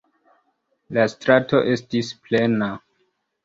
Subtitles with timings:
[0.97, 2.75] La strato estis plena.